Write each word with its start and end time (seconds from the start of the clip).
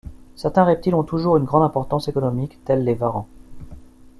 Certains 0.35 0.63
reptiles 0.63 0.95
ont 0.95 1.03
toujours 1.03 1.37
une 1.37 1.43
grande 1.43 1.61
importance 1.61 2.07
économique, 2.07 2.57
tels 2.65 2.83
les 2.83 2.95
varans. 2.95 3.27